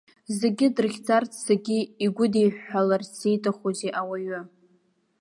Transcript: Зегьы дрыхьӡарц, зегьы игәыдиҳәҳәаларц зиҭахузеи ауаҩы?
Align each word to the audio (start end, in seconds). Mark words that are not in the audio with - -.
Зегьы 0.37 0.67
дрыхьӡарц, 0.75 1.31
зегьы 1.47 1.77
игәыдиҳәҳәаларц 2.05 3.09
зиҭахузеи 3.19 3.95
ауаҩы? 3.99 4.39